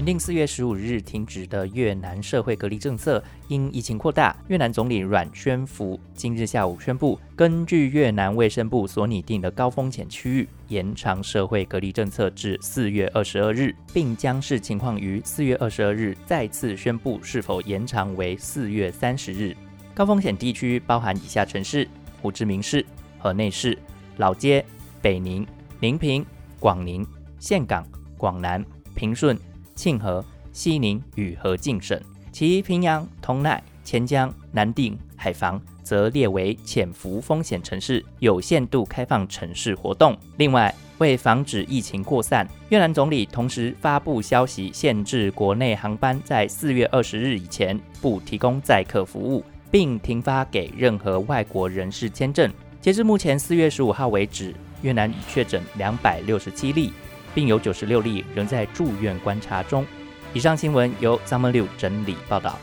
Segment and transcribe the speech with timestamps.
[0.00, 19.54] 原定四月十五日停止的越南社会隔离政策，因疫情扩大，越南总理阮宣福今日下午宣布，根据越南卫生部所拟定的高风险区域，延长社会隔离政策至四月二十二日，并将视情况于四月二十二日再次宣布是否延长为四月三十日。
[19.94, 21.86] 高风险地区包含以下城市：
[22.22, 22.82] 胡志明市、
[23.18, 23.76] 河内市、
[24.16, 24.64] 老街、
[25.02, 25.46] 北宁、
[25.78, 26.24] 宁平、
[26.58, 27.06] 广宁、
[27.38, 27.86] 岘港、
[28.16, 29.38] 广南、平顺。
[29.80, 31.98] 庆和、西宁与河静省，
[32.30, 40.14] 其平阳、通奈、钱江、南定、海防则列为潜伏风险城市，有限度开放城市活动。
[40.36, 52.52] 另外，为防止疫情扩散，越南总理同时发布消息，限制国内航班在四月二十日以前不提供载客服务，并停发给任何外国人士签证。
[52.82, 56.92] 截至目前四月十五号为止，越南已确诊两百六十七例。
[57.34, 59.86] 并有九十六例仍在住院观察中。
[60.32, 62.58] 以上新闻由 Summer Liu 整理报道。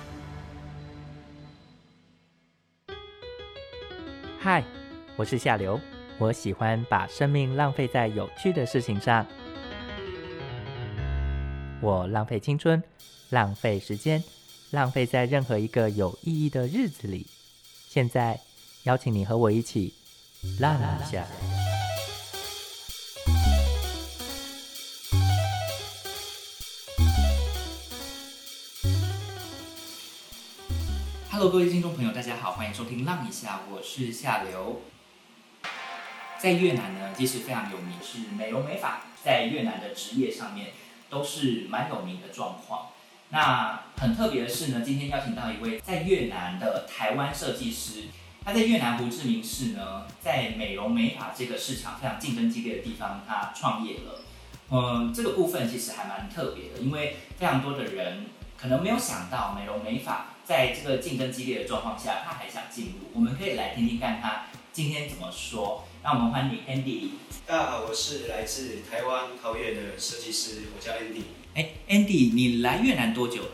[4.39, 4.63] 嗨，
[5.15, 5.79] 我是夏流，
[6.17, 9.25] 我喜欢把生命浪费在有趣的事情上。
[11.81, 12.81] 我浪费青春，
[13.29, 14.23] 浪费时间，
[14.71, 17.27] 浪费在任何一个有意义的日子里。
[17.89, 18.39] 现在，
[18.83, 19.93] 邀请你和我一起
[20.59, 21.25] 浪一下。
[31.37, 34.81] Hello，各位听众朋友，大家好，欢迎收听《浪一下》，我是夏流。
[36.39, 40.69] 在越南呢，其实非常有名，是美容美发，在越南的职业上面
[41.11, 42.87] 都是蛮有名的状况。
[43.29, 48.05] 那很特别的是呢，今天邀请到一位在越南的台湾设计师，
[48.43, 54.21] 他在越南胡志明市呢，在美容美发这个市场非常竞争激烈的地方，他创业了。
[54.71, 58.25] 嗯，这个部分其实还蛮特别的，因为非常多的人
[58.59, 60.29] 可能没有想到美容美发。
[60.47, 65.83] 在这个竞争激烈的状况下，他还想进入，我们可以来听听看他今天怎么说。
[66.01, 67.09] 让我们欢迎 Andy。
[67.45, 71.23] 大家好，我是来自台湾桃园的设计师，我叫 Andy。
[71.53, 73.51] 哎，Andy，你来越南多久了？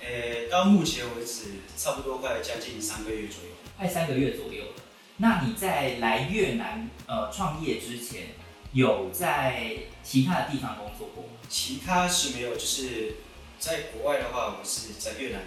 [0.00, 3.50] 呃，到目前为止，差不多快将近三个月左右。
[3.78, 4.72] 快三个月左右了。
[5.18, 8.30] 那你在来越南呃创业之前，
[8.72, 11.30] 有在其他的地方工作过吗？
[11.48, 13.14] 其他是没有，就是
[13.60, 15.42] 在国外的话，我是在越南。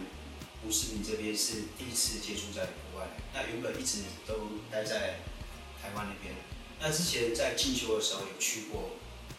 [0.66, 4.34] 吴世明这边是第一次接触在国外，那原本一直都
[4.70, 5.20] 待在
[5.82, 6.36] 台湾那边。
[6.82, 8.92] 那之前在进修的时候有去过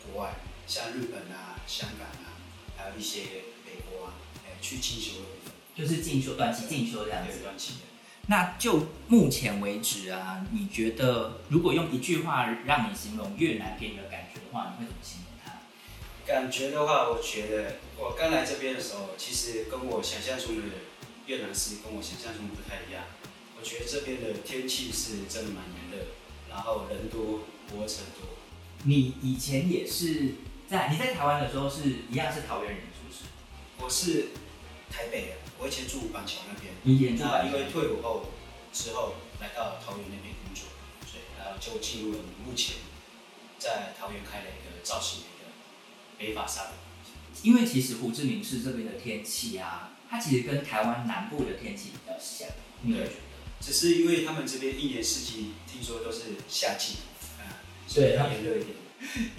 [0.06, 0.36] 国外，
[0.66, 2.40] 像日本啊、香港啊，
[2.76, 3.20] 还有一些
[3.66, 4.14] 美国啊，
[4.46, 5.52] 哎，去进修的部分。
[5.76, 7.40] 就是进修，短期进修这样子。
[7.42, 7.80] 短期的。
[8.26, 15.52] 那就目前为止啊，你觉得如果用一句话让你形容越南给你的感觉的话，你会怎么形容它？
[16.26, 20.62] 感觉的话，我觉得我刚来这边的时候，其实跟我想象中的。
[21.30, 23.04] 越南是跟我想象中不太一样，
[23.56, 26.06] 我觉得这边的天气是真的蛮炎热，
[26.50, 27.46] 然后人多，
[27.86, 28.26] 车多。
[28.82, 30.34] 你以前也是
[30.68, 33.20] 在你在台湾的时候是一样是桃园人，是不是？
[33.78, 34.30] 我是
[34.90, 36.74] 台北的，我以前住板桥那边。
[36.82, 38.26] 以前住那因为退伍后
[38.72, 40.64] 之后来到桃园那边工作，
[41.06, 42.74] 所以然后就进入了目前
[43.56, 46.72] 在桃园开了一个造型的一个美发沙龙。
[47.44, 49.89] 因为其实胡志明市这边的天气啊。
[50.10, 52.48] 它其实跟台湾南部的天气比较像，
[52.84, 53.12] 对，
[53.60, 56.94] 只是因为他们这边一年四季听说都是夏季，
[57.38, 57.62] 啊，
[57.94, 58.74] 对，它炎热一点，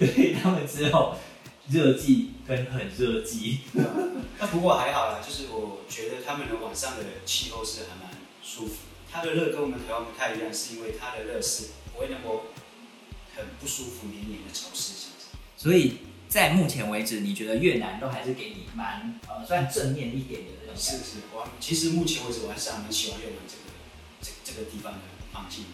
[0.00, 1.16] 对他们只有
[1.68, 3.60] 热季跟很热季。
[4.38, 8.10] 那不过还好啦，就是我觉得他们的晚上的气候是还蛮
[8.42, 8.76] 舒服。
[9.12, 12.46] 它的热跟我们台湾不太一样，是因为它的热是不会那么
[13.36, 14.94] 很不舒服、黏黏的潮湿
[15.54, 15.98] 所以。
[16.32, 23.62] 在目前为止，你觉得越南都还是给你蛮呃算正面一点的那种是是，我其实目前为止我还是蛮喜欢越南这个
[24.22, 25.00] 这这个地方的
[25.34, 25.66] 环境。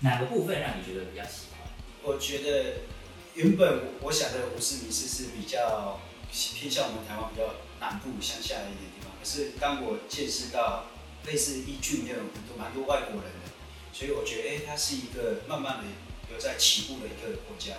[0.00, 1.68] 哪个部分让你觉得比较喜欢？
[2.04, 2.88] 我觉得
[3.34, 6.00] 原本我想的胡志明市是比较
[6.32, 10.86] 偏向我们台湾比较南部乡下的一点地方，可是当我见识到
[11.26, 13.52] 类似一郡那种很多蛮多外国人的，
[13.92, 15.84] 所以我觉得哎，它是一个慢慢的
[16.32, 17.74] 有在起步的一个国家。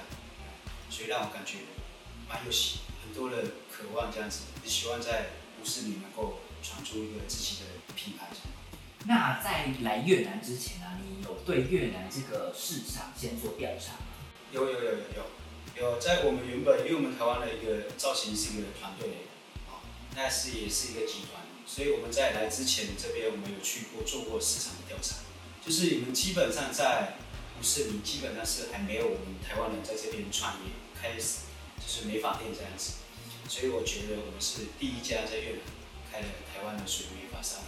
[0.95, 1.57] 所以让我感觉
[2.29, 8.27] 蛮有喜，很多的渴望这样子，也希望在都市里能够闯出一个自己的品牌。
[9.05, 14.07] 那在来越南之前呢，你有对越南这个市场先做调查吗？
[14.53, 14.97] 有有有有
[15.75, 19.27] 有有，在我们原本，因为我们台湾的一个造型是一个团队，
[19.67, 19.83] 啊，
[20.15, 25.17] 那是也是一个集团，所以我们在来之前这边我们有去过做过市场的调查，
[25.65, 27.17] 就是你们基本上在。
[27.57, 30.71] 不是，你基本上是还没有我们台湾人在这边创业，
[31.13, 31.45] 开始
[31.77, 32.93] 就是美发店这样子。
[33.47, 35.61] 所以我觉得我们是第一家在越南
[36.11, 37.65] 开了台湾的水美发沙龙。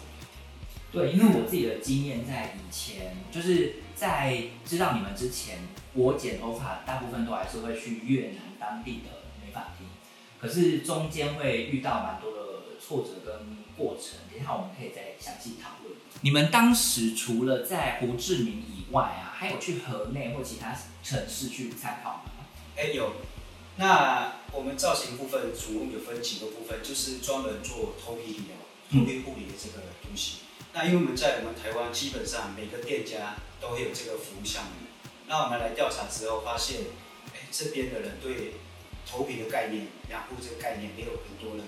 [0.92, 5.60] 对，因为我自己的经验在以前，就是在知道你们之前，
[5.94, 9.86] 我剪头发大部分都还是会去越南当地的美发厅，
[10.40, 12.38] 可是中间会遇到蛮多的
[12.80, 15.96] 挫折跟过程，等一下我们可以再详细讨论。
[16.22, 22.37] 你们当时除了在胡志明以外啊，还有去河内或其他城市去参考吗？
[22.78, 23.12] 哎，有。
[23.78, 28.56] 那我们造型部分总共有分几个部分，就是专门做头皮理疗、
[28.92, 30.42] 头皮护理的这个东西。
[30.74, 34.72] 那因为我们在我们台湾基本上每个店家都会有这个服务项目。
[35.28, 36.82] 那我们来调查之后发现，
[37.34, 38.54] 哎，这边的人对
[39.10, 41.64] 头皮的概念、养护这个概念没有很多的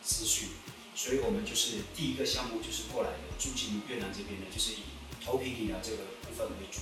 [0.00, 0.48] 资讯，
[0.94, 4.84] 所以我们就是第一个项目就是过来的，住进越南这边的，就是以
[5.24, 6.80] 头皮理疗这个部分为主。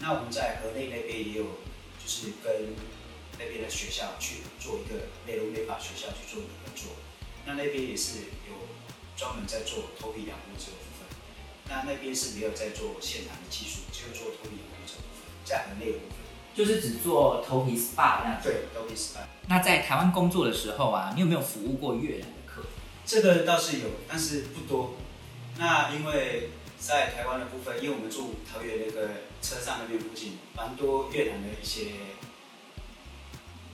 [0.00, 1.44] 那我们在河内那边也有，
[2.02, 2.74] 就是跟
[3.38, 6.92] 那边的学校去做一个美容美发学校去做一个合作。
[7.46, 8.18] 那那边也是
[8.50, 8.68] 有
[9.16, 11.06] 专门在做头皮养护这个部分。
[11.70, 16.18] 那那边是没有在做现场的技术，只有做头皮养护这部分，在很内的部分。
[16.54, 18.48] 就是只做头皮 SPA 那样子。
[18.48, 19.20] 对，头皮 SPA。
[19.46, 22.62] 那在台湾工作的时候啊，你有没有服务过越南的客？
[23.06, 24.94] 这个倒是有，但是不多。
[25.56, 29.08] 那因为在台湾的部分，因为我们住桃园那个
[29.40, 31.92] 车站那边附近，蛮多越南的一些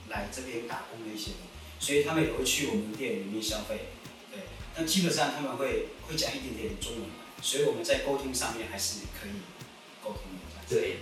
[0.09, 1.39] 来这边打工的一些人，
[1.79, 3.89] 所以他们也会去我们店里面消费。
[4.31, 4.41] 对，
[4.75, 7.03] 但基本上他们会会讲一点点中文，
[7.41, 9.31] 所以我们在沟通上面还是可以
[10.03, 10.45] 沟通的。
[10.67, 10.97] 对，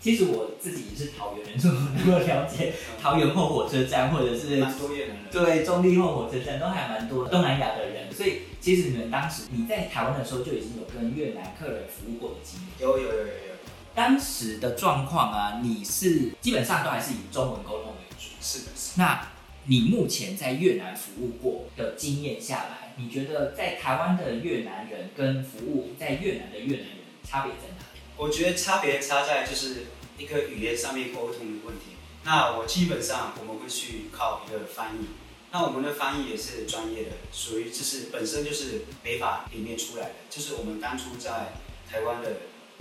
[0.00, 5.24] 其实我自己也是桃园人，所以我能够了解桃园后火车站或者是蛮多越南人。
[5.30, 12.68] 对，中立后火车站都还蛮多东南亚的人，所以其实你们当时你在台湾的时候就已经有跟越南客人服务过的经验。
[12.80, 13.56] 有有有有有。
[13.94, 17.94] 当时的状况啊，你是基本上都还是以中文沟通
[18.40, 18.98] 是的，是。
[18.98, 19.28] 那
[19.64, 28.00] 你目前在越南服务过的经验下来，你觉得在台湾的越南人跟服务在越南的越南人差别在哪里？
[28.16, 29.86] 我觉得差别差在就是
[30.16, 31.96] 一个语言上面沟通的问题。
[32.24, 35.06] 那我基本上我们会去靠一个翻译。
[35.52, 40.14] 那我们的翻译也是专业的，属于就是本身就是北法里面出来的。
[40.28, 41.52] 就是我们当初在
[41.90, 42.32] 台湾的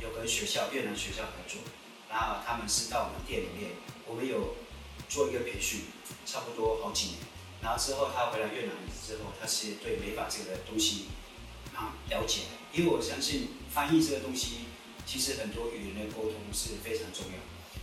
[0.01, 1.61] 有跟学校越南学校合作，
[2.09, 3.71] 然后他们是到我们店里面，
[4.07, 4.55] 我们有
[5.09, 5.81] 做一个培训，
[6.25, 7.17] 差不多好几年。
[7.61, 11.05] 然后之后他回来越南之后，他是对美法这个东西
[11.73, 12.41] 啊了解，
[12.73, 14.65] 因为我相信翻译这个东西。
[15.07, 17.37] 其实很多语言的沟通是非常重要，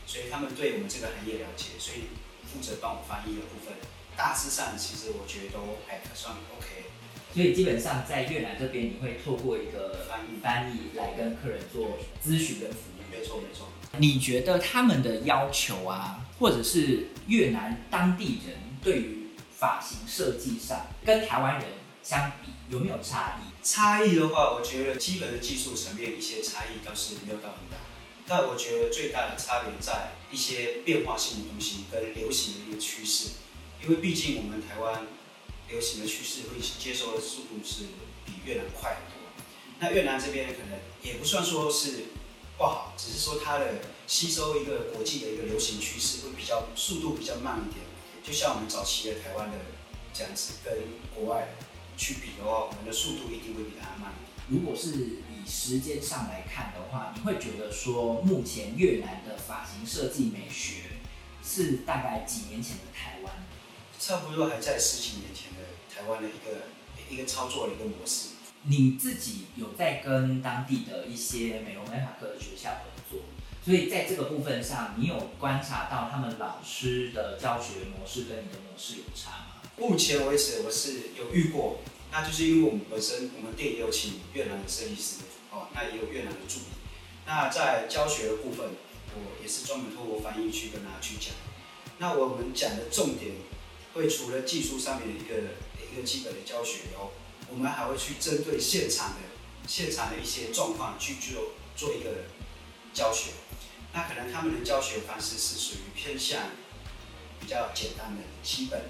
[0.04, 2.10] 所以他们对我们这个行业了解，所以
[2.52, 3.74] 负责帮我翻译的部分，
[4.16, 6.90] 大致上其实我觉得都还算 OK。
[7.32, 13.02] 所以基本上在越南这边，你会透过一个翻译翻译来跟客人做咨询跟服务。
[13.08, 13.68] 没错没错。
[13.98, 21.68] 你觉得他们的要求啊，或者是越南当地人对于发型设计上，跟台湾人
[22.02, 23.64] 相比有没有差异？
[23.64, 27.76] 差异的话，我觉得基本的技术层面一些差异倒是没有到很大，
[28.26, 33.28] 但我觉得最大的差别在一些变化性的东西跟流行的一个趋势，
[33.80, 35.06] 因为毕竟我们台湾
[35.68, 37.84] 流行的趋势会接收的速度是
[38.26, 39.44] 比越南快很多，
[39.78, 42.06] 那越南这边可能也不算说是
[42.58, 47.84] 不好，只是说它的吸收一个国际的一个流行趋势会比较速度比较慢一点，
[48.22, 49.58] 就像我们早期的台湾的
[50.12, 50.74] 这样子跟
[51.14, 51.48] 国外。
[51.94, 54.14] 去比的话，我们的速度一定会比它慢。
[54.48, 54.88] 如果是
[55.30, 60.84] 以时间上来看的话，你会觉得说，目前越南的发型设计美学
[61.44, 63.32] 是大概几年前的台湾？
[64.00, 66.64] 差不多还在十几年前的台湾的一个
[67.10, 68.30] 一个操作的一个模式。
[68.64, 73.20] 你自己有在跟当地的一些美容美发科的学校合作，
[73.64, 79.46] 所以在这个部分上，你有观察到他们老师的教学模式跟你的模式有差吗？
[79.76, 81.80] 目前为止，我是有遇过。
[82.12, 86.66] 那就是因为我们本身我们店也有请越南的设计师哦，那也有越南的助理。
[87.24, 88.66] 那在教学的部分，
[89.14, 91.32] 我也是专门透过翻译去跟他去讲。
[91.98, 93.32] 那我们讲的重点，
[93.94, 95.56] 会除了技术上面的一个
[95.90, 97.08] 一个基本的教学哦，
[97.52, 99.20] 我们还会去针对现场的
[99.68, 102.24] 现场的一些状况去做做一个
[102.94, 103.32] 教学。
[103.92, 106.48] 那可能他们的教学方式是属于偏向
[107.38, 108.88] 比较简单的、基本的。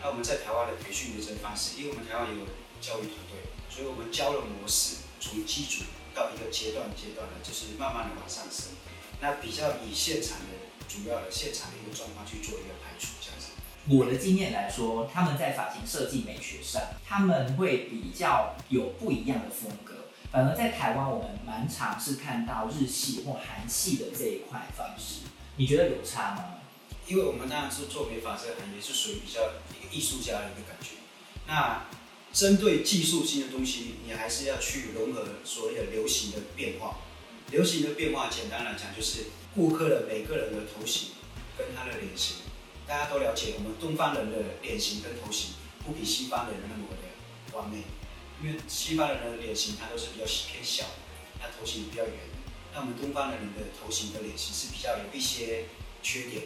[0.00, 2.46] 那我们在台湾的培训的这个方式，因为我们台湾有
[2.80, 5.82] 教育团队，所以我们教的模式从基础
[6.14, 8.78] 到一个阶段阶段的，就是慢慢的往上升。
[9.20, 13.17] 那比较以现场的主要的现场的一个状况去做一个排除，
[13.90, 19.94] 我的经验来说，他们在发型设计美学上，他们会比较有不一样的风格。
[20.30, 25.22] 反而在台湾，我们蛮常是看到日系或韩系的这一块方式。
[25.56, 26.44] 你觉得有差吗？
[27.06, 29.40] 因为我们当然是做美发这个行业是属于比较
[29.72, 30.96] 一个艺术家的一个感觉。
[31.46, 31.86] 那
[32.30, 36.98] 针对技术性的东西，你还是要去融合所谓的流行的变化。
[37.50, 41.12] 流行的变化，简单来讲就是顾客的每个人的头型
[41.56, 42.36] 跟他的脸型。
[42.88, 45.50] 大家都了解，我们东方人的脸型跟头型
[45.84, 47.82] 不比西方人那么的完美，
[48.42, 50.86] 因为西方人的脸型它都是比较偏小，
[51.38, 52.14] 那头型比较圆。
[52.72, 55.66] 那我们东方人的头型的脸型是比较有一些
[56.02, 56.44] 缺点。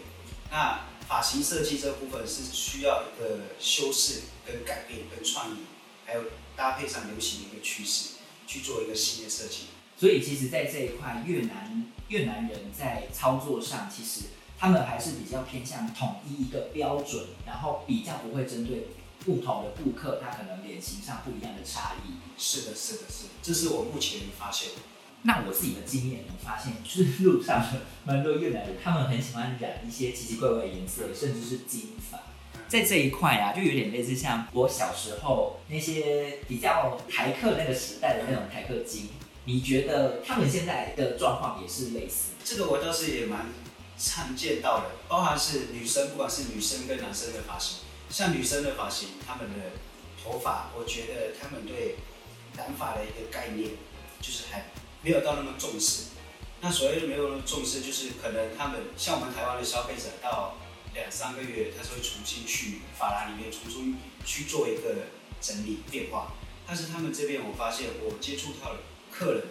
[0.51, 5.59] 那发型设计这部分是需要一个修饰、跟改变、跟创意，
[6.05, 6.25] 还有
[6.57, 8.15] 搭配上流行的一个趋势，
[8.49, 9.67] 去做一个新的设计。
[9.97, 14.27] 所以其实，在这一块，越南越南人在操作上，其实。
[14.63, 18.87] 他们还是比较偏向统一一个标准，然后比较不会针对
[19.25, 22.13] 不同的顾客，他可能脸型上不一样的差异。
[22.39, 24.71] 是的，是的，是的，这是我目前发现。
[25.23, 27.61] 那我自己的经验，我发现就是路上
[28.05, 32.21] 蛮多越南人，他们很喜欢染一些奇奇怪怪的颜色，甚至是金发。
[32.69, 39.09] 在这一块啊，就有点类似像我小时候那些比较台客那个时代的那种台客金。
[39.45, 42.31] 你觉得他们现在的状况也是类似？
[42.45, 43.47] 这个我倒是也蛮。
[43.99, 47.79] 常见到的，包含是女生，不管是女生跟男生的发型，
[48.11, 49.71] 像女生的发型，他们的
[50.23, 51.97] 头发，我觉得他们对
[52.57, 53.71] 染发的一个概念，
[54.21, 54.67] 就是还
[55.03, 56.05] 没有到那么重视。
[56.61, 60.57] 那所谓的没有那么重视，就是可能他们像我们台湾的消费者，到
[60.95, 65.07] 两三个月，他是会重新去发廊里面重新去做一个
[65.41, 66.35] 整理变化。
[66.67, 68.79] 但是他们这边，我发现我接触到的
[69.11, 69.43] 客人。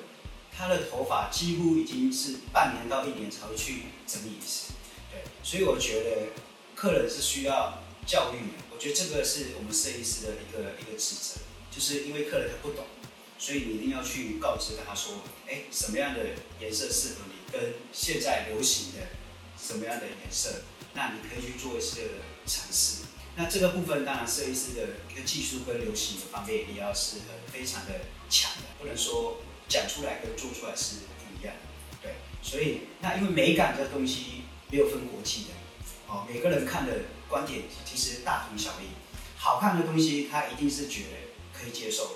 [0.61, 4.73] 他的头发几乎已经是半年到一年才会去整理一次，
[5.09, 6.27] 对，所以我觉得
[6.75, 8.63] 客人是需要教育的。
[8.69, 11.41] 我觉得这个是我们设计师的一个一个职责，
[11.71, 12.85] 就是因为客人他不懂，
[13.39, 15.15] 所以你一定要去告知他说，
[15.47, 16.19] 哎，什么样的
[16.59, 19.07] 颜色适合你，跟现在流行的
[19.59, 20.61] 什么样的颜色，
[20.93, 22.01] 那你可以去做一些
[22.45, 23.01] 尝试。
[23.35, 29.41] 那这个部分当然设计师的一个技术跟流行的方面也要是很非常的强的，不能说。
[29.71, 31.55] 讲出来跟做出来是不一样，
[32.01, 35.49] 对，所以那因为美感这东西没有分国际的，
[36.07, 38.91] 哦，每个人看的观点其实大同小异，
[39.37, 42.03] 好看的东西他一定是觉得可以接受。
[42.03, 42.15] 的，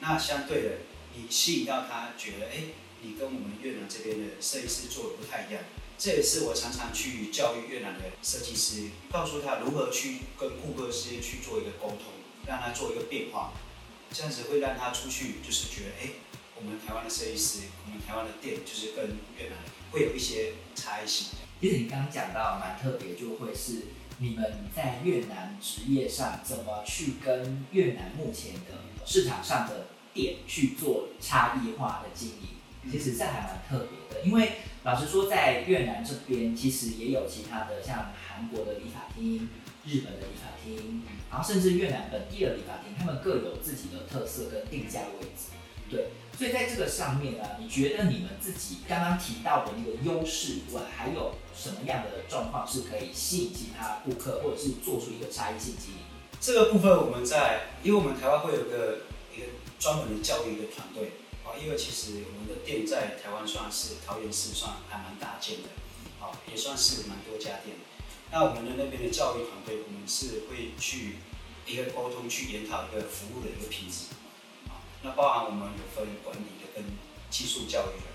[0.00, 0.70] 那相对的，
[1.12, 5.62] 你吸引到他觉得，哎，你跟我们越南这边的设计师做的不太一样，
[5.98, 12.14] 这也是我常常去教育越南的设计师，告诉他如何去跟顾客之间去做一个沟通，
[12.46, 13.52] 让他做一个变化，
[14.10, 16.08] 这样子会让他出去就是觉得，哎。
[16.64, 19.04] 我们台湾的设计师，我们台湾的店就是跟
[19.36, 19.58] 越南
[19.90, 21.28] 会有一些差异性。
[21.60, 23.82] 其实你刚刚讲到蛮特别，就会是
[24.18, 32.48] 你们在越南职业上怎么去跟越南目前的市场上的店去做差异化的经营。
[32.90, 34.52] 其实这还蛮特别的，因为
[34.84, 39.48] 老实说，在越南这边其实也有其他的，像韩国的理发厅、
[39.86, 45.52] 日本的理发厅，然后甚至越南本地的理发厅，他们各有自己的特色跟定价位置。
[45.90, 46.08] 对。
[46.36, 55.98] 所以在这个上面呢，你觉得你们自己刚刚提到的那个优势以外，还有什么样的状况是可以吸引其他顾客，或者是做出一个差异性经营？
[56.40, 59.46] 这个部分我们在，因为我们台湾会有个一个
[59.78, 61.12] 专门的教育的团队
[61.44, 65.68] 啊，因为其实我们的店在台湾算是桃园市算还蛮大件的，
[66.20, 67.76] 啊，也算是蛮多家店。
[68.32, 71.18] 那我们的那边的教育团队，我们是会去
[71.64, 74.06] 一个沟通，去研讨一个服务的一个品质。
[75.04, 76.82] 那包含我们有分管理的跟
[77.28, 78.08] 技术教育的，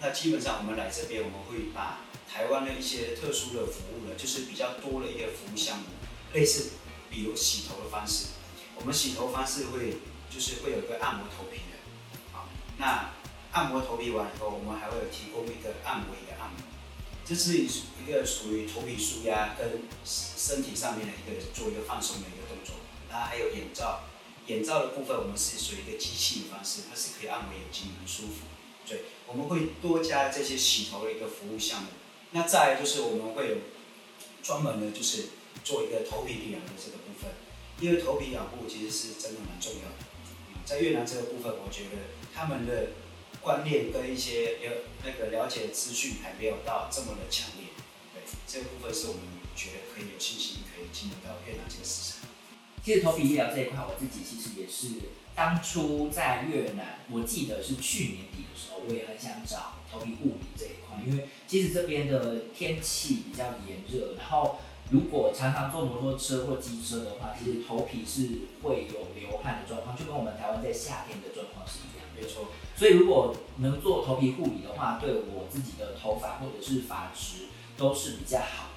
[0.00, 5.84] 那基本上我们来这边，我们会把台湾的一些特殊的服务呢，就是比较多的一个服务项目，
[6.32, 6.70] 类似
[7.10, 8.28] 比如洗头的方式，
[8.76, 9.98] 我们洗头方式会
[10.30, 11.76] 就是会有一个按摩头皮的，
[12.32, 13.10] 好，那
[13.52, 16.56] 按摩头皮完以后，我们还会有提供一个按摩仪的按摩，
[17.22, 22.76] 这是一个属于头皮舒压跟身体上面的一个做一个放松的一个动作，
[23.10, 24.00] 那还有眼罩。
[24.46, 28.46] 眼罩的部分，我们是属于一个机器的方式，它是可以按摩眼睛，很舒服。
[28.86, 31.88] 对，我们会多加这些洗头的一个服务项目。
[32.32, 33.56] 那再就是我们会有
[34.42, 35.26] 专门的，就是
[35.62, 37.30] 做一个头皮养的这个部分，
[37.80, 40.04] 因为头皮养护其实是真的蛮重要的。
[40.64, 42.90] 在越南这个部分，我觉得他们的
[43.40, 47.70] 观念跟一些了那个了解的资讯还没有到这么的强烈。
[48.14, 49.22] 对，这个部分是我们
[49.56, 52.19] 觉得可以有信心可以进入到越南这个市场。
[52.82, 64.58] 其实头皮医疗这一块，我自己其实也是当初在越南，我记得是去年底的时候，我也很想找头皮护理这一块，因为其实这边的天气比较炎热，然后
[64.90, 72.06] 如果常常坐摩托车或机车的话，其实头皮是会有流汗的状况，就跟我们台湾在夏天的状况是一样。
[72.16, 72.48] 没错。
[72.74, 77.44] 所以如果能做头皮护理的话，对我自己的头发或者是发质
[77.76, 78.69] 都是比较好。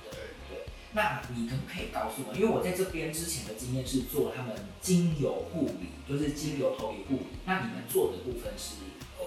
[0.93, 2.35] 那你可不可以告诉我？
[2.35, 7.25] 因为我在这边之前的经验是做他们精油护理，就是精油头皮护理。
[7.45, 8.75] 那你们做的部分是？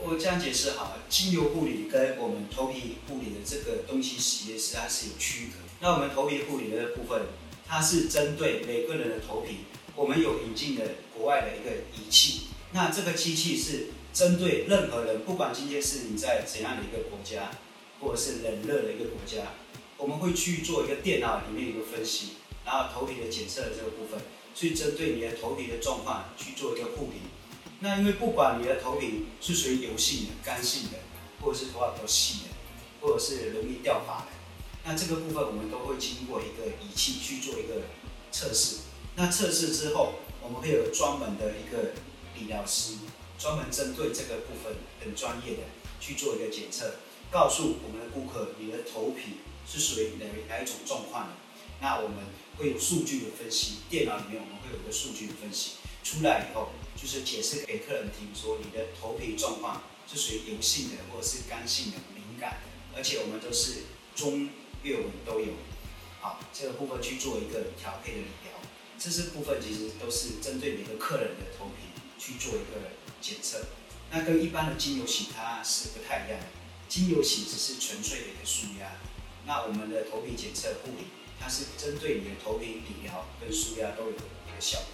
[0.04, 5.54] 我这样解释好了，精油护理跟我们头皮护理的这个东西实验室它是有区隔。
[5.80, 7.22] 那我们头皮护理的部分，
[7.66, 9.64] 它是针对每个人的头皮，
[9.96, 10.84] 我们有引进的
[11.16, 12.48] 国外的一个仪器。
[12.72, 17.50] 那这个机器是针对任何人，不管今天是你在怎样的一个国家，
[17.98, 19.52] 或者是冷热的一个国家。
[19.98, 22.32] 我们会去做一个电脑里面一个分析，
[22.64, 24.20] 然后头皮的检测的这个部分，
[24.54, 27.20] 去针对你的头皮的状况去做一个护理。
[27.80, 30.98] 那因为不管你的头皮是属于油性的、干性的，
[31.40, 32.50] 或者是头发比较细的，
[33.00, 34.28] 或者是容易掉发的，
[34.84, 37.82] 那这个部分我们都会经过一个仪器去做一个
[38.30, 38.80] 测试。
[39.14, 41.92] 那测试之后，我们会有专门的一个
[42.38, 42.96] 理疗师，
[43.38, 45.62] 专门针对这个部分很专业的
[46.00, 46.96] 去做一个检测，
[47.30, 49.40] 告诉我们的顾客你的头皮。
[49.66, 51.34] 是属于哪哪一种状况的？
[51.80, 52.24] 那我们
[52.56, 62.60] 会有数据的分析，电脑里面我们会有一个数据的分析出来以后，就是解释给客人听，说你的头皮状况是属于油性的或者是干性的、敏感，
[62.96, 63.82] 而且我们都是
[64.14, 64.48] 中、
[64.82, 65.52] 粤文都有。
[66.20, 68.52] 好，这个部分去做一个调配的理疗，
[68.98, 72.88] 这些部分其实都是针对每个客人的头皮去做一个
[73.20, 73.66] 检测。
[74.10, 76.46] 那跟一般的精油洗它是不太一样的，
[76.88, 78.96] 精油洗只是纯粹的一个舒压。
[79.46, 81.06] 那我们的头皮检测护理，
[81.38, 84.20] 它是针对你的头皮理疗跟舒压都有一个
[84.58, 84.86] 效果。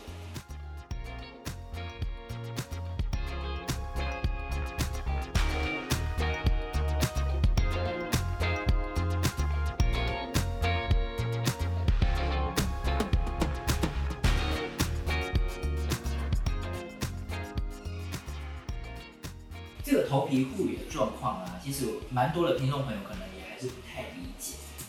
[19.82, 23.31] 这个头皮护理的状况啊，其实蛮多的听众朋友可能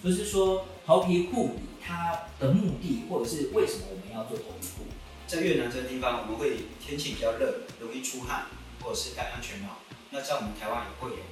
[0.04, 4.90] 就是说，头皮护理它的目的，或者是为什么我们要做头皮护理？
[5.26, 8.48] 在越南这个地方，我们会天气比较热，容易出汗，
[8.82, 9.78] 或者是戴安全帽。
[10.10, 11.24] 那在我们台湾也会有。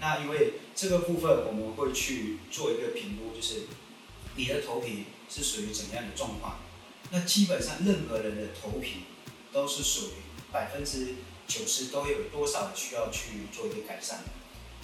[0.00, 3.66] 那因为这个部分，我们会去做一个评估，就是
[4.36, 6.60] 你的头皮是属于怎样的状况。
[7.10, 9.00] 那基本上任何人的头皮
[9.52, 10.12] 都是属于
[10.50, 14.24] 百分之九十都有多少需要去做一个改善。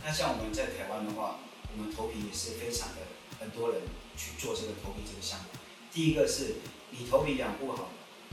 [0.04, 1.38] 那像我们在台湾的话，
[1.72, 2.96] 我们头皮也是非常的。
[3.40, 3.80] 很多人
[4.18, 5.46] 去做这个头皮这个项目，
[5.90, 6.56] 第一个是
[6.90, 7.88] 你头皮养护好，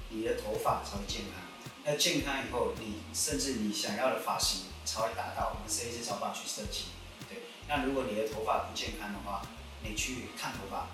[0.09, 1.41] 你的头发才会健康。
[1.85, 5.55] 那健康以后，你甚至你想要的发型才会达到。
[5.55, 6.91] 我们设计师找办法去设计。
[7.29, 9.41] 对，那如果你的头发不健康的话，
[9.81, 10.89] 你去烫头发、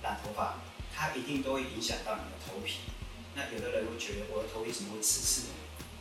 [0.00, 0.62] 染头发，
[0.94, 2.78] 它一定都会影响到你的头皮。
[3.34, 5.54] 那有的人会觉得我的头皮怎么会刺刺的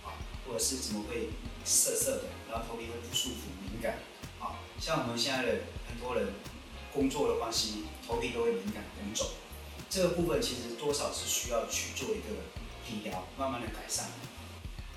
[0.08, 0.13] 啊，
[0.45, 1.30] 或者是怎么会
[1.65, 3.97] 涩涩的，然后头皮会不舒服、敏感。
[4.39, 6.32] 啊，像我们现在的很多人。
[6.95, 9.27] 工作的关系，头皮都会敏感红肿，
[9.89, 12.29] 这个部分其实多少是需要去做一个
[12.89, 14.05] 理疗，慢慢的改善。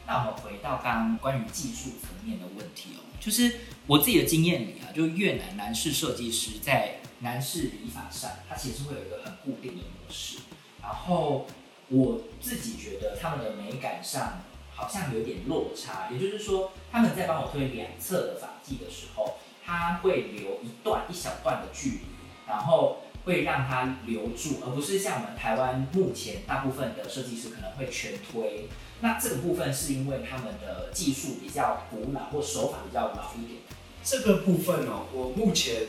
[0.07, 10.39] 那我们回到刚刚关于技术层面的问题哦，就是我自己的经验里啊，就越南男士设计师在男士理发上，他其实会有一个很固定的模式，
[10.81, 11.47] 然后
[11.89, 19.37] 我自己觉得他们的美感上好像有点落差，也就是说他们在帮我推两侧的发髻的时候。
[19.69, 22.01] 它会留一段一小段的距离，
[22.47, 28.67] 然后会让它留住，而不是像我们台湾目前大部分的设计师可能会全推。
[29.03, 33.61] 那这个部分是因为他们的技术比较古老或手法比较老一点。
[34.03, 35.89] 这个部分哦，我目前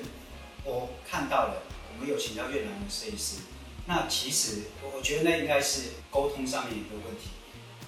[0.66, 1.64] 我看到了，
[1.94, 3.44] 我们有请到越南的设计师。
[3.86, 4.64] 那其实
[4.94, 7.30] 我觉得那应该是沟通上面一个问题。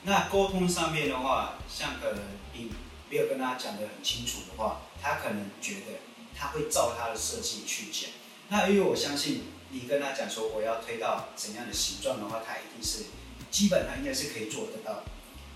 [0.04, 2.24] 那沟通上面的话，像可能
[2.54, 2.72] 你
[3.12, 4.82] 没有跟他讲得很清楚的话。
[5.04, 5.97] 他可能觉得
[6.38, 8.10] 他会照他的设计去讲，
[8.50, 13.06] 那因为我相信你跟他讲说我要推到怎样的形状的话，他一定是
[13.50, 15.04] 基本上应该是可以做得到。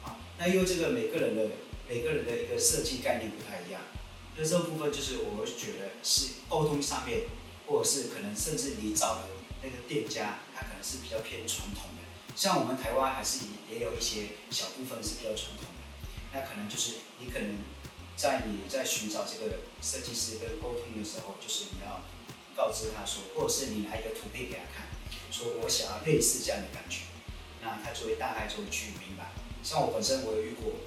[0.04, 1.48] 啊，那因为这个每个人的
[1.88, 3.82] 每个人的一个设计概念不太一样，
[4.36, 7.22] 那这部分就是我觉得是沟通上面，
[7.68, 9.22] 或者是可能甚至你找的
[9.62, 12.02] 那个店家，他可能是比较偏传统的，
[12.36, 15.75] 像我们台湾还是也有一些小部分是比较传统的，
[16.36, 17.56] 那可能就是你可能。
[18.18, 22.00] 在你在寻找这个设计师跟沟通的时候，就是你要
[22.56, 24.88] 告知他说，或者是你拿一个图片给他看，
[25.30, 27.12] 说我想要类似这样的感觉，
[27.62, 29.36] 那他就会大概就会去明白。
[29.62, 30.80] 像我本身我有遇过，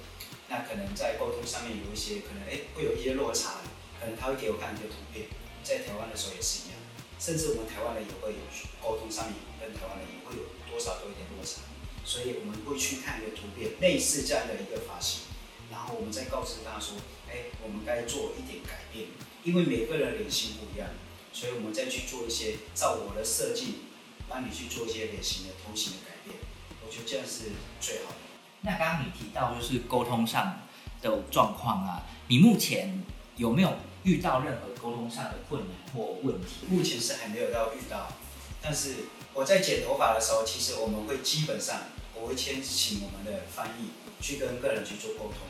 [0.49, 3.61] 那可能在沟通上面有一些可能哎会有一些落差，
[4.01, 5.29] 可能他会给我看一个图片，
[5.61, 6.81] 在台湾的时候也是一样，
[7.21, 8.41] 甚至我们台湾人也会有
[8.81, 11.61] 沟通上面跟台湾人也会有多少都有点落差，
[12.01, 15.28] 所以我们会去看一个图片，类似这样的一个发型，
[15.71, 16.97] 然后我们再告知他说。
[17.31, 19.05] 哎，我们该做一点改变，
[19.43, 20.89] 因为每个人脸型不一样，
[21.31, 23.81] 所以我们再去做一些照我的设计
[24.27, 26.35] 帮你去做一些脸型的头型的改变，
[26.83, 28.17] 我觉得这样是最好的。
[28.61, 30.61] 那刚刚你提到就是沟通上
[31.03, 33.03] 的状况啊，你目前
[33.37, 36.65] 有没有遇到任何沟通上的困难或问题？
[36.67, 38.11] 目前是还没有到遇到，
[38.59, 38.95] 但是
[39.35, 41.81] 我在剪头发的时候，其实我们会基本上
[42.15, 45.45] 我会先请我们的翻译去跟个人去做沟通。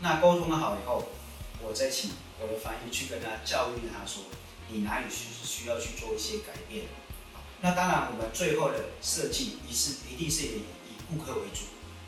[0.00, 1.08] 那沟通好以后，
[1.62, 2.10] 我再请
[2.40, 4.24] 我的翻译去跟他教育他说，
[4.68, 6.86] 你哪里需需要去做一些改变。
[7.60, 11.64] 那当然，我们最后的设计一是一定是以以顾客为主，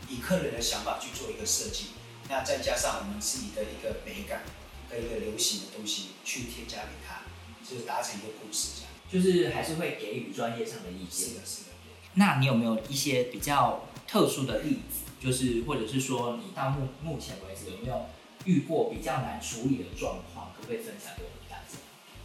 [0.09, 1.89] 以客人的想法去做一个设计。
[2.31, 4.43] 那再加上我们自己的一个美感
[4.89, 7.21] 跟一个流行的东西去添加给他，
[7.69, 8.91] 就是达成一个故事这样。
[9.13, 11.29] 就是还是会给予专业上的意见。
[11.29, 11.71] 是的，是的。
[12.15, 15.02] 那你有没有一些比较特殊的例子？
[15.23, 18.07] 就是或者是说，你到目目前为止有没有
[18.45, 20.53] 遇过比较难处理的状况？
[20.57, 21.79] 可不可以分享给我们大家？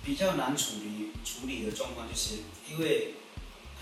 [0.03, 2.37] 比较难处理处理的状况，就是
[2.69, 3.13] 因为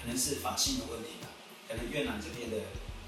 [0.01, 1.30] 可能是发型的问题吧。
[1.69, 2.58] 可能越南这边的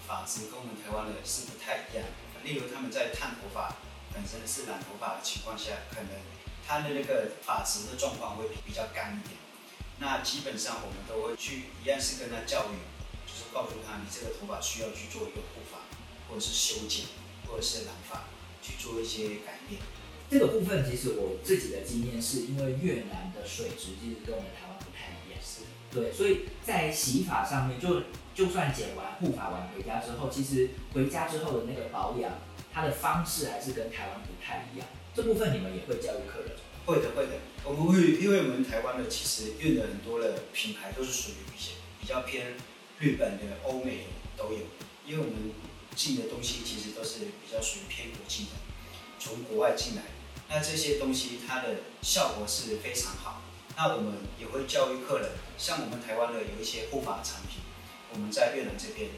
[0.07, 2.05] 发质跟我们台湾的是不太一样。
[2.43, 3.75] 例如他们在烫头发
[4.13, 6.09] 本身是染头发的情况下，可能
[6.65, 9.35] 他的那个发质的状况会比较干一点。
[9.99, 12.79] 那基本上我们都会去一样是跟他教育，
[13.27, 15.81] 就是告诉他你这个头发需要去做一个护发，
[16.29, 17.05] 或者是修剪，
[17.47, 18.25] 或者是染发，
[18.61, 19.81] 去做一些改变。
[20.29, 28.03] 这个部分其实我自己的经验是因为越南的水质其实跟我们台湾不太一样，是对，所以在洗发上面，就
[28.35, 32.33] 就算剪完护发完回家之后，其实回家之后的那个保养，
[32.73, 34.87] 它的方式还是跟台湾不太一样。
[35.15, 36.51] 这部分你们也会教育客人？
[36.85, 37.39] 会的，会的。
[37.63, 42.53] 我们会，因为我们台湾的其实用的很多的品牌都是属于一些比较偏
[42.99, 44.03] 日本的、欧美的
[44.37, 44.59] 都有，
[45.05, 45.51] 因为我们
[45.97, 48.51] 进的东西其实都是比较属于偏国际的，
[49.19, 50.03] 从国外进来。
[50.47, 53.41] 那这些东西它的效果是非常好，
[53.75, 57.59] 那我们也会教育客人，像我们台湾的有一些护发产品，
[58.13, 59.09] 我们在越南这边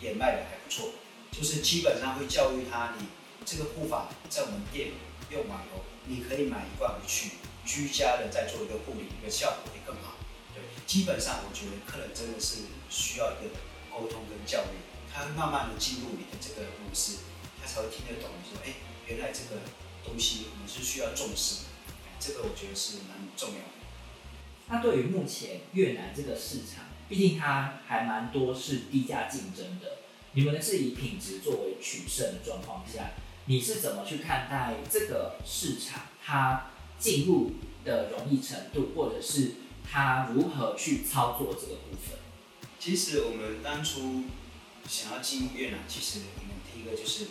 [0.00, 0.92] 也卖的还不错，
[1.32, 3.06] 就是基本上会教育他，你
[3.44, 4.92] 这个护发在我们店
[5.30, 7.32] 用完后，你可以买一罐回去，
[7.66, 10.14] 居家的再做一个护理，一个效果会更好。
[10.54, 13.50] 对，基本上我觉得客人真的是需要一个
[13.92, 14.72] 沟通跟教育，
[15.18, 17.18] 他会慢慢的进入你的这个故事，
[17.60, 18.74] 他才会听得懂你说，哎，
[19.08, 19.60] 原来这个。
[20.04, 21.64] 东西我们是需要重视，
[22.18, 23.62] 这个我觉得是蛮重要的。
[24.68, 29.98] 那对于目前越南这个市场，毕竟它还蛮多是低价竞争的，
[30.32, 33.10] 你们是以品质作为取胜的状况下，
[33.44, 37.52] 你是怎么去看待这个市场它进入
[37.84, 42.18] 的容易程度，或者是它如何去操作这个部分？
[42.78, 44.22] 其实我们当初
[44.88, 47.26] 想要进入越南，其实我们第一个就是。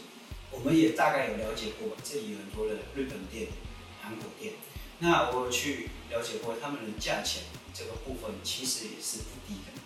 [0.50, 3.50] 我们也大概有了解过，这里有很多的日本店、
[4.02, 4.54] 韩国店。
[5.00, 7.44] 那我去了解过他们的价钱，
[7.74, 9.82] 这个部分其实也是不低的。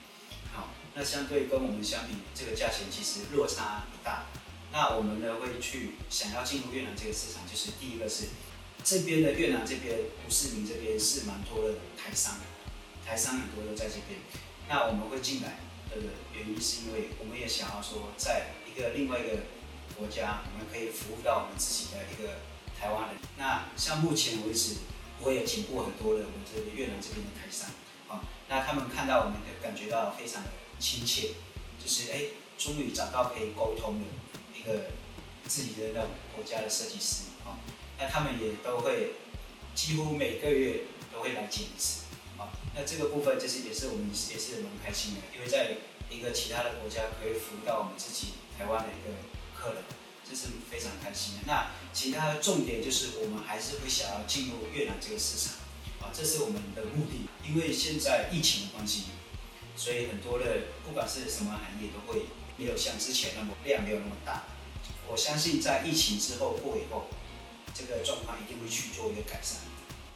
[0.53, 4.27] 好，那相对跟我们相比，这个价钱其实落差不大。
[4.71, 8.25] 那我们呢会去想要进入越南这个市场，就是第一个是
[8.83, 12.35] 这边的越南这边胡世明这边是蛮多的台商，
[13.03, 14.19] 台商很多都在这边。
[14.69, 15.57] 那我们会进来
[15.99, 19.43] 的原因是因为我们也想要说，在一个另外一个。
[19.97, 22.39] 国家，我们可以服务到我们自己的一个
[22.79, 23.17] 台湾人。
[23.37, 24.77] 那像目前为止，
[25.19, 27.69] 我也请过很多的我们这个越南这边的台商
[28.07, 30.49] 啊，那他们看到我们，感觉到非常的
[30.79, 31.33] 亲切，
[31.77, 32.21] 就是哎，
[32.57, 34.05] 终于找到可以沟通的
[34.57, 34.89] 一个
[35.45, 37.59] 自己的那种国家的设计师啊。
[37.99, 39.11] 那他们也都会
[39.75, 42.00] 几乎每个月都会来见一次。
[42.75, 45.77] 那这个部分就是也是我们也是蛮开心的，因为在
[46.09, 49.17] 一个其他的国家可以服务到我们自己台湾的一个。
[49.61, 49.83] 客人，
[50.27, 51.41] 这是非常开心的。
[51.45, 55.53] 那其他的重点就是，我们还是会想要进入越南这个市场，
[56.01, 57.29] 啊，这是我们的目的。
[57.47, 59.03] 因为现在疫情的关系，
[59.75, 60.45] 所以很多的
[60.83, 62.25] 不管是什么行业都会
[62.57, 64.45] 没有像之前那么量没有那么大。
[65.07, 67.05] 我相信在疫情之后过以后，
[67.75, 69.59] 这个状况一定会去做一个改善。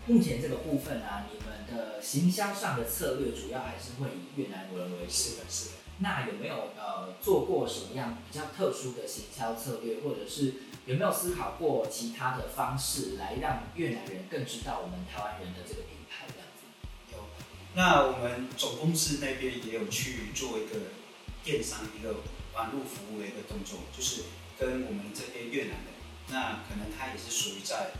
[0.07, 5.11] 目前这个部分啊，你们的行销上的策略主要还是会以越南人为主。
[5.11, 5.71] 是的，是的。
[5.99, 17.13] 那有没有呃做过什么样比较特殊的行销策略，或者是有没有思考过其他的方式来让越南人更知道我们台湾人的这个品牌这样子？
[17.13, 17.19] 有，
[17.73, 20.91] 那我们总公司那边也有去做一个
[21.43, 22.17] 电商一个
[22.53, 24.23] 网络服务的一个动作，就是
[24.59, 25.91] 跟我们这边越南的，
[26.29, 27.91] 那可能他也是属于在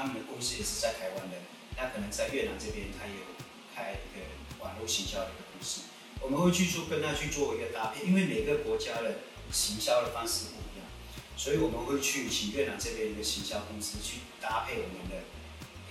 [0.00, 1.36] 他们的公司也是在台湾的，
[1.76, 3.28] 那可能在越南这边他也有
[3.76, 4.24] 开一个
[4.64, 5.82] 网络行销的一个公司。
[6.22, 9.18] 我们会去做跟他去做一个搭配，因为每个国家的
[9.52, 10.88] 行销的方式不一样，
[11.36, 15.20] 所以我们会去请越南这边一个行销公司去搭配我们的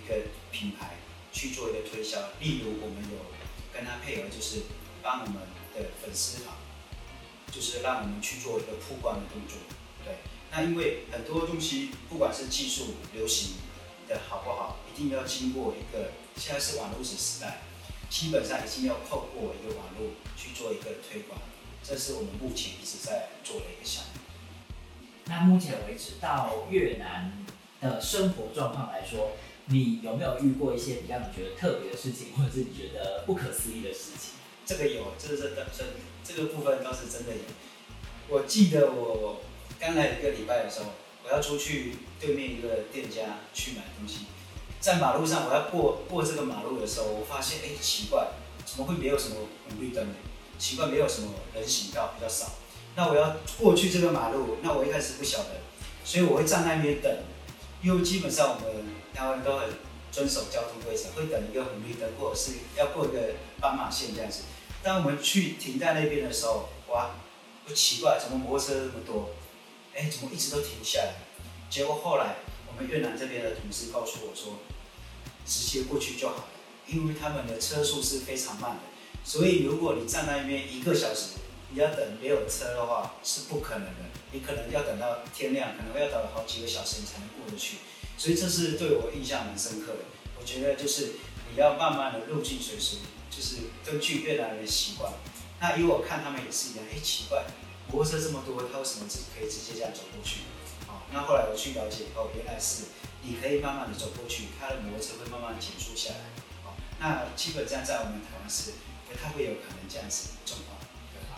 [0.02, 0.98] 一个品牌
[1.32, 2.17] 去做一个推销。
[2.39, 3.30] 例如，我们有
[3.72, 4.63] 跟他配合，就是
[5.04, 5.36] 帮我们
[5.76, 6.56] 的粉丝团，
[7.52, 9.56] 就是让我们去做一个曝光的动作。
[10.04, 10.17] 对，
[10.50, 13.54] 那因为很多东西，不管是技术流行
[14.10, 17.60] 的好不好，一定要经过一个现在是网络时时代，
[18.10, 21.39] 基本上已经要透过一个网络去做一个推广，
[21.84, 24.19] 这是我们目前一直在做的一个项目。
[25.26, 27.45] 那目前为止，到越南
[27.80, 29.34] 的生活状况来说，
[29.67, 34.32] 你有没有遇过一些比较你觉得特别的事情，或者是你觉得不可思议的事情？
[34.65, 35.88] 这个有，这是真的，真
[36.24, 37.41] 这个部分倒是真的有。
[38.28, 39.41] 我记得我
[39.80, 40.89] 刚来一个礼拜的时候，
[41.30, 44.26] 我要出去对面一个店家去买东西，
[44.80, 48.30] 在马路上我要过过这个马路的时候，我发现哎奇怪，
[48.65, 49.36] 怎么会没有什么
[49.68, 50.15] 红绿灯呢？
[50.58, 52.54] 奇怪，没有什么人行道，比较少。
[52.96, 55.62] 那我要过去这个马路，那我一开始不晓得，
[56.04, 57.15] 所以我会站在那边等，
[57.84, 59.70] 因为基本上我们台湾都很
[60.12, 64.42] 遵守交通规则，会等一个红绿灯，或者是要过一个斑马线这样子。
[64.82, 67.12] 当我们去停在那边的时候，哇，
[67.68, 69.30] 不奇怪，怎么摩托车那么多？
[70.00, 71.14] 哎，怎么一直都停不下来？
[71.70, 74.60] 结果后来我们越南这边的同事告诉我说，
[75.46, 76.48] 直接过去就好了，
[76.88, 78.82] 因为他们的车速是非常慢的，
[79.26, 81.32] 所以如果你站在那边一个小时，
[81.72, 87.80] 你要等没有车的话是不可能的，你可能要等到天亮，可能要等好几个小时你才能过得去。
[88.18, 90.00] 所以这是对我印象蛮深刻的。
[90.40, 91.12] 我觉得就是
[91.52, 95.12] 你要慢慢的入境随俗，就是根据越南人的习惯。
[95.60, 97.44] 那因为我看他们也是一样，哎，奇怪，
[97.91, 100.41] 摩托车这么多，他为什么自己可以直接这样走过去？
[100.88, 102.86] 好，那后来我去了解以后，原来是
[103.23, 106.30] 你可以慢慢的走过去，他的摩托车会慢慢减速下来。
[106.63, 108.73] 好，那基本上在我们台湾是
[109.10, 110.78] 不太会有可能这样子状况。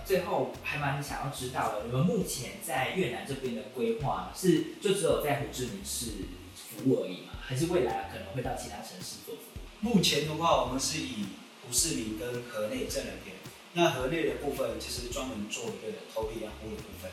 [0.03, 7.31] 最后还蛮想要知道的，你们目前在越南这边的规划是就只有在胡志明市服务而已吗？
[7.39, 9.57] 还是未来可能会到其他城市做服务？
[9.79, 11.27] 目前的话，我们是以
[11.63, 13.37] 胡志明跟河内这两边。
[13.73, 17.12] 那河内的部分就是专门做一个头皮养护的部分。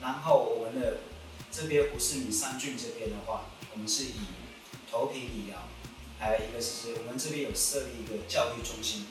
[0.00, 0.98] 然后我们的
[1.52, 4.20] 这边胡志明三郡这边的话，我们是以
[4.90, 5.68] 头皮理疗，
[6.18, 9.06] 还有一个是我们这边有设立一个教育中心，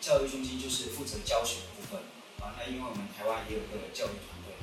[0.00, 2.00] 教育中心就是负责教学的部分。
[2.40, 4.54] 啊，那因为我们台湾也有个教育团队，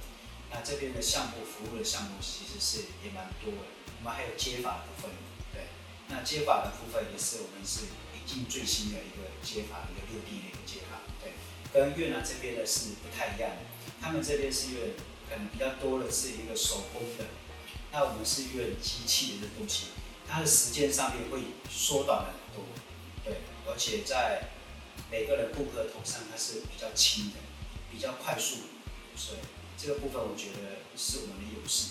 [0.52, 3.68] 那这边的项目服务的项目其实是也蛮多的。
[4.00, 5.10] 我们还有接法部分，
[5.52, 5.66] 对，
[6.10, 11.34] 那接法的部分也是我们是引进最新的一个接法，一个六 D 的一个接法，对，
[11.74, 13.58] 跟越南这边的是不太一样的。
[14.02, 14.82] 他们这边是用
[15.30, 17.26] 可能比较多的是一个手工的，
[17.92, 19.88] 那我们是用机器的东西，
[20.28, 22.66] 它的时间上面会缩短很多，
[23.24, 24.50] 对，而且在
[25.12, 27.36] 每个人顾客头上它是比较轻的。
[27.94, 28.56] 比较快速，
[29.18, 29.40] 所以
[29.78, 31.90] 这个部分我觉得是我们的优势。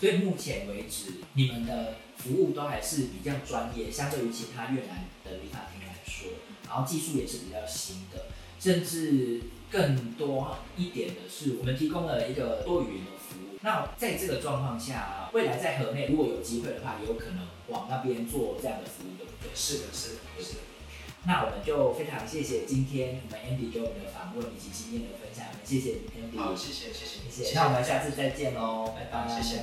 [0.00, 6.30] 所以目前为止，你们的服务都还是比较专业，相对于其他越南的理发厅来说，
[6.66, 8.28] 然后技术也是比较新的，
[8.62, 9.40] 甚至
[9.72, 13.58] 更多一点的是，我们提供了一个多语言的服务。
[13.62, 19.50] 那在这个状况下，未来在河内如果有机会的话，有可能往那边做这样的服务，对不对？
[19.52, 20.58] 是的，是的，是的。
[21.24, 26.38] 那我们就非常谢谢今天我们 Andy 给我们的访问以及经验的分享，谢谢 Andy。
[26.38, 27.54] 好，谢谢，谢谢，谢谢。
[27.54, 29.62] 那我们下次再见喽，拜拜，谢谢。